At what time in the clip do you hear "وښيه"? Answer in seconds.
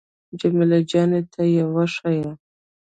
1.73-2.31